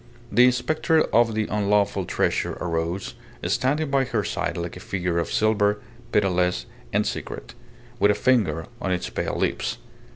The 0.31 0.49
spectre 0.49 1.01
of 1.13 1.35
the 1.35 1.45
unlawful 1.45 2.05
treasure 2.05 2.57
arose, 2.59 3.13
standing 3.45 3.91
by 3.91 4.05
her 4.05 4.23
side 4.23 4.57
like 4.57 4.75
a 4.75 4.79
figure 4.79 5.19
of 5.19 5.31
silver, 5.31 5.79
pitiless 6.11 6.65
and 6.91 7.05
secret, 7.05 7.53
with 7.99 8.09
a 8.09 8.15
finger 8.15 8.65
on 8.81 8.91
its 8.91 9.11
pale 9.11 9.37
lips. 9.37 9.77